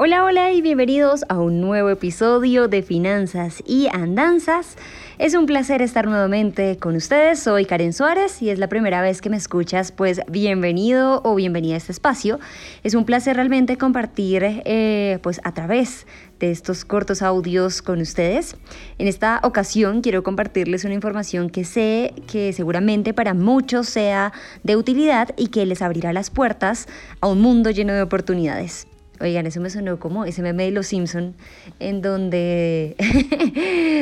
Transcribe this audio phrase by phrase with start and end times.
[0.00, 4.76] Hola, hola y bienvenidos a un nuevo episodio de Finanzas y Andanzas.
[5.18, 7.40] Es un placer estar nuevamente con ustedes.
[7.40, 11.74] Soy Karen Suárez y es la primera vez que me escuchas, pues bienvenido o bienvenida
[11.74, 12.38] a este espacio.
[12.84, 16.06] Es un placer realmente compartir eh, pues a través
[16.38, 18.56] de estos cortos audios con ustedes.
[18.98, 24.76] En esta ocasión quiero compartirles una información que sé que seguramente para muchos sea de
[24.76, 26.86] utilidad y que les abrirá las puertas
[27.20, 28.87] a un mundo lleno de oportunidades.
[29.20, 31.34] Oigan, eso me sonó como ese meme de Los Simpson,
[31.80, 32.96] en donde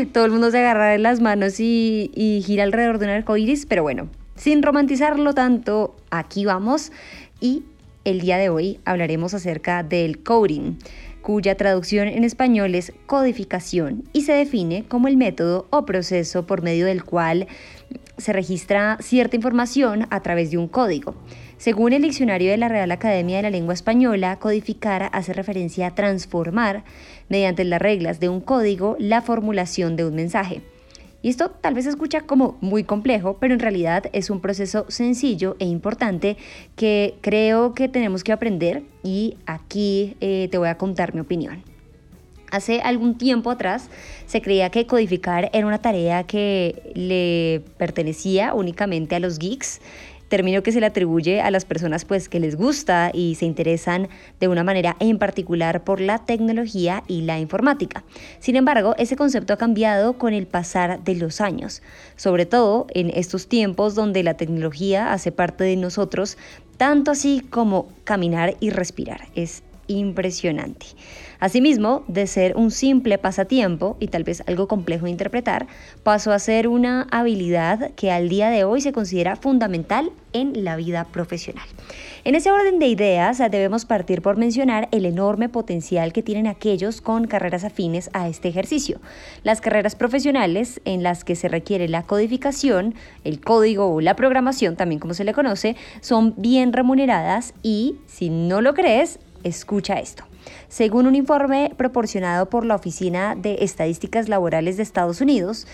[0.13, 3.37] todo el mundo se agarra de las manos y, y gira alrededor de un arco
[3.37, 6.93] iris, pero bueno, sin romantizarlo tanto, aquí vamos
[7.41, 7.65] y
[8.05, 10.77] el día de hoy hablaremos acerca del coding,
[11.23, 16.63] cuya traducción en español es codificación y se define como el método o proceso por
[16.63, 17.49] medio del cual
[18.17, 21.17] se registra cierta información a través de un código.
[21.59, 25.95] Según el diccionario de la Real Academia de la Lengua Española, codificar hace referencia a
[25.95, 26.85] transformar,
[27.31, 30.61] mediante las reglas de un código, la formulación de un mensaje.
[31.23, 34.85] Y esto tal vez se escucha como muy complejo, pero en realidad es un proceso
[34.89, 36.37] sencillo e importante
[36.77, 41.65] que creo que tenemos que aprender y aquí eh, te voy a contar mi opinión.
[42.53, 43.89] Hace algún tiempo atrás
[44.27, 49.81] se creía que codificar era una tarea que le pertenecía únicamente a los geeks
[50.29, 54.09] término que se le atribuye a las personas pues que les gusta y se interesan
[54.41, 58.05] de una manera en particular por la tecnología y la informática.
[58.39, 61.83] Sin embargo, ese concepto ha cambiado con el pasar de los años,
[62.17, 66.37] sobre todo en estos tiempos donde la tecnología hace parte de nosotros,
[66.77, 69.29] tanto así como caminar y respirar.
[69.35, 70.87] Es impresionante.
[71.39, 75.67] Asimismo, de ser un simple pasatiempo y tal vez algo complejo de interpretar,
[76.03, 80.77] pasó a ser una habilidad que al día de hoy se considera fundamental en la
[80.77, 81.67] vida profesional.
[82.25, 87.01] En ese orden de ideas, debemos partir por mencionar el enorme potencial que tienen aquellos
[87.01, 89.01] con carreras afines a este ejercicio.
[89.45, 92.95] Las carreras profesionales en las que se requiere la codificación,
[93.25, 98.31] el código o la programación, también como se le conoce, son bien remuneradas y, si
[98.31, 100.25] no lo crees, escucha esto.
[100.69, 105.67] Según un informe proporcionado por la Oficina de Estadísticas Laborales de Estados Unidos,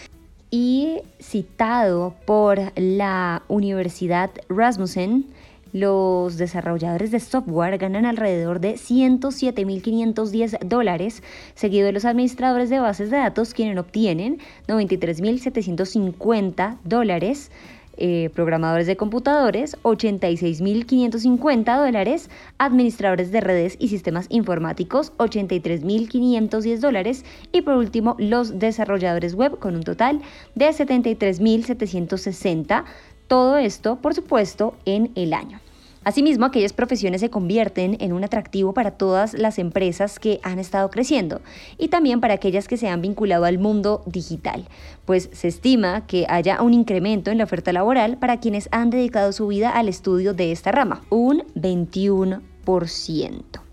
[0.52, 5.26] y citado por la Universidad Rasmussen,
[5.72, 11.22] los desarrolladores de software ganan alrededor de 107.510 dólares,
[11.54, 17.50] seguido de los administradores de bases de datos, quienes obtienen 93.750 dólares
[17.96, 27.62] eh, programadores de computadores, 86.550 dólares, administradores de redes y sistemas informáticos, 83.510 dólares y
[27.62, 30.20] por último los desarrolladores web con un total
[30.54, 32.84] de 73.760.
[33.26, 35.58] Todo esto, por supuesto, en el año.
[36.04, 40.90] Asimismo, aquellas profesiones se convierten en un atractivo para todas las empresas que han estado
[40.90, 41.40] creciendo
[41.78, 44.66] y también para aquellas que se han vinculado al mundo digital,
[45.04, 49.32] pues se estima que haya un incremento en la oferta laboral para quienes han dedicado
[49.32, 53.71] su vida al estudio de esta rama, un 21%.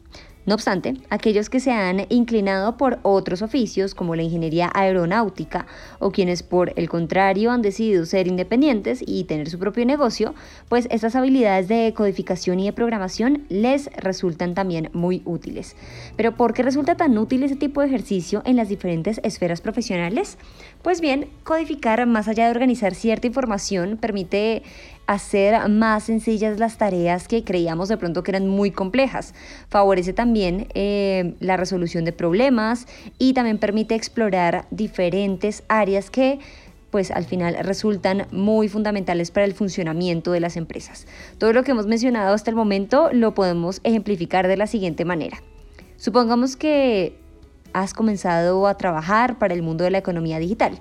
[0.50, 5.68] No obstante, aquellos que se han inclinado por otros oficios como la ingeniería aeronáutica
[6.00, 10.34] o quienes por el contrario han decidido ser independientes y tener su propio negocio,
[10.68, 15.76] pues estas habilidades de codificación y de programación les resultan también muy útiles.
[16.16, 20.40] Pero ¿por qué resulta tan útil ese tipo de ejercicio en las diferentes esferas profesionales?
[20.82, 24.64] Pues bien, codificar más allá de organizar cierta información permite
[25.10, 29.34] hacer más sencillas las tareas que creíamos de pronto que eran muy complejas.
[29.68, 32.86] Favorece también eh, la resolución de problemas
[33.18, 36.38] y también permite explorar diferentes áreas que
[36.92, 41.08] pues al final resultan muy fundamentales para el funcionamiento de las empresas.
[41.40, 45.42] Todo lo que hemos mencionado hasta el momento lo podemos ejemplificar de la siguiente manera.
[45.98, 47.18] Supongamos que
[47.74, 50.80] has comenzado a trabajar para el mundo de la economía digital.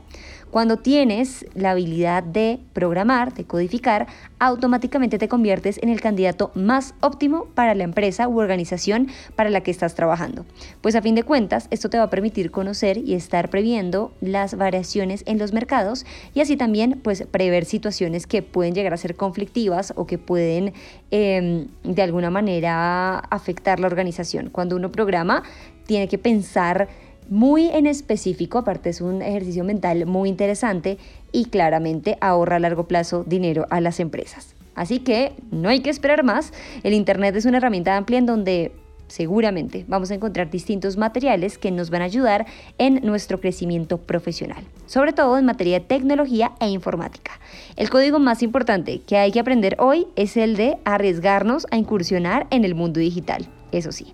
[0.59, 4.09] Cuando tienes la habilidad de programar, de codificar,
[4.41, 9.07] automáticamente te conviertes en el candidato más óptimo para la empresa u organización
[9.37, 10.47] para la que estás trabajando.
[10.81, 14.57] Pues a fin de cuentas, esto te va a permitir conocer y estar previendo las
[14.57, 19.15] variaciones en los mercados y así también pues prever situaciones que pueden llegar a ser
[19.15, 20.73] conflictivas o que pueden
[21.13, 24.51] em, de alguna manera afectar la organización.
[24.51, 25.45] Cuando uno programa,
[25.87, 26.89] tiene que pensar
[27.29, 30.99] muy en específico, aparte es un ejercicio mental muy interesante
[31.33, 34.55] y claramente ahorra a largo plazo dinero a las empresas.
[34.75, 36.53] Así que no hay que esperar más.
[36.85, 38.73] El Internet es una herramienta amplia en donde
[39.09, 42.47] seguramente vamos a encontrar distintos materiales que nos van a ayudar
[42.79, 47.33] en nuestro crecimiento profesional, sobre todo en materia de tecnología e informática.
[47.77, 52.47] El código más importante que hay que aprender hoy es el de arriesgarnos a incursionar
[52.51, 54.13] en el mundo digital, eso sí.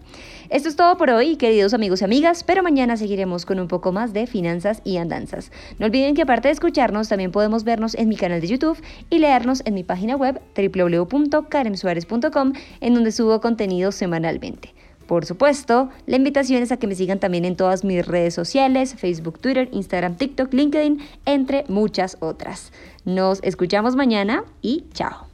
[0.50, 3.92] Esto es todo por hoy, queridos amigos y amigas, pero mañana seguiremos con un poco
[3.92, 5.50] más de finanzas y andanzas.
[5.78, 8.80] No olviden que aparte de escucharnos, también podemos vernos en mi canal de YouTube
[9.10, 14.74] y leernos en mi página web www.karensuarez.com, en donde subo contenido semanalmente.
[15.06, 18.94] Por supuesto, la invitación es a que me sigan también en todas mis redes sociales,
[18.94, 22.72] Facebook, Twitter, Instagram, TikTok, LinkedIn, entre muchas otras.
[23.04, 25.33] Nos escuchamos mañana y chao.